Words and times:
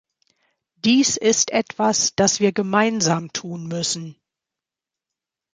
Dies 0.77 1.15
ist 1.15 1.51
etwas, 1.51 2.15
das 2.15 2.39
wir 2.39 2.53
gemeinsam 2.53 3.31
tun 3.33 3.67
müssen. 3.67 4.19